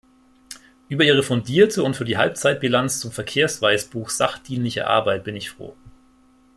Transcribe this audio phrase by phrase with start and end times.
[0.89, 5.75] Über Ihre fundierte und für die Halbzeitbilanz zum Verkehrsweißbuch sachdienliche Arbeit bin ich froh.